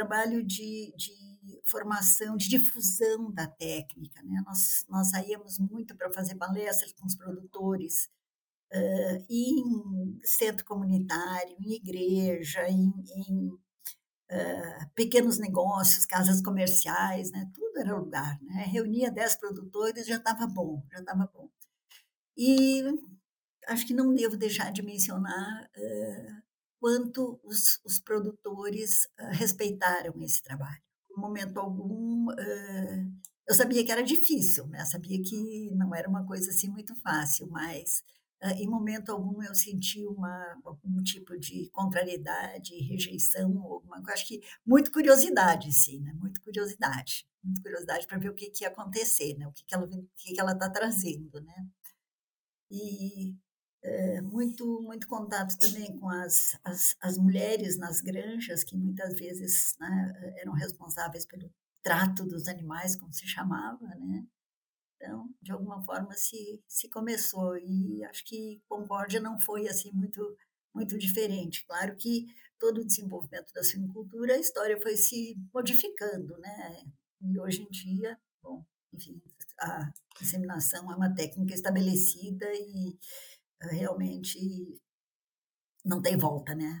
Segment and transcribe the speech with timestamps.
[0.00, 6.36] trabalho de de formação, de difusão da técnica, né, nós nós saíamos muito para fazer
[6.36, 8.08] palestras com os produtores,
[8.72, 13.50] hã, em centro comunitário, em igreja, em em,
[14.30, 20.46] hã, pequenos negócios, casas comerciais, né, tudo era lugar, né, reunia 10 produtores, já estava
[20.46, 21.48] bom, já estava bom.
[22.36, 22.82] E
[23.68, 26.42] acho que não devo deixar de mencionar, hã,
[26.80, 30.82] quanto os os produtores, hã, respeitaram esse trabalho.
[31.10, 33.12] Em momento algum, hã,
[33.48, 37.48] eu sabia que era difícil, né, sabia que não era uma coisa, assim, muito fácil,
[37.50, 38.02] mas,
[38.42, 44.26] hã, em momento algum eu senti uma algum tipo de contrariedade, rejeição alguma coi acho
[44.28, 48.68] que muito curiosidade sim, né, muito curiosidade, muito curiosidade para ver o que que ia
[48.70, 51.54] acontecer, né, o que que ela está trazendo, né.
[52.70, 53.34] E,
[53.82, 59.76] eh, muito muito contato também com as as as mulheres nas granjas que muitas vezes,
[59.80, 61.50] né, eram responsáveis pelo
[61.82, 64.26] trato dos animais, como se chamava, né.
[64.96, 70.36] Então, de alguma forma se se começou e acho que Concórdia não foi, assim, muito
[70.74, 71.64] muito diferente.
[71.66, 72.26] Claro que
[72.58, 76.84] todo o desenvolvimento da suinocultura, a história foi se modificando, né,
[77.22, 79.20] e hoje em dia, bom, enfim,
[79.60, 79.90] a
[80.22, 82.98] inseminação é uma técnica estabelecida e
[83.62, 84.38] realmente
[85.84, 86.78] não tem volta, né.